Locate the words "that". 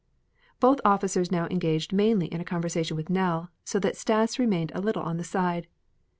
3.81-3.95